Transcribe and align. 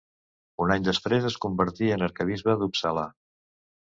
Un 0.63 0.71
any 0.75 0.87
després 0.87 1.27
es 1.29 1.35
convertí 1.43 1.91
en 1.97 2.05
arquebisbe 2.07 2.57
d'Uppsala. 2.63 3.03